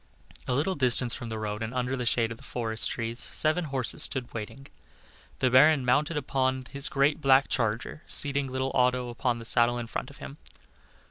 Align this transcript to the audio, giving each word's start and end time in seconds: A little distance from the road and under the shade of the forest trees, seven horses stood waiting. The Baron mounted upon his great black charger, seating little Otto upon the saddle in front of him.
A 0.47 0.53
little 0.55 0.73
distance 0.73 1.13
from 1.13 1.29
the 1.29 1.37
road 1.37 1.61
and 1.61 1.75
under 1.75 1.95
the 1.95 2.07
shade 2.07 2.31
of 2.31 2.39
the 2.39 2.43
forest 2.43 2.89
trees, 2.89 3.19
seven 3.19 3.65
horses 3.65 4.01
stood 4.01 4.33
waiting. 4.33 4.65
The 5.37 5.51
Baron 5.51 5.85
mounted 5.85 6.17
upon 6.17 6.65
his 6.71 6.89
great 6.89 7.21
black 7.21 7.47
charger, 7.49 8.01
seating 8.07 8.47
little 8.47 8.71
Otto 8.73 9.09
upon 9.09 9.37
the 9.37 9.45
saddle 9.45 9.77
in 9.77 9.85
front 9.85 10.09
of 10.09 10.17
him. 10.17 10.37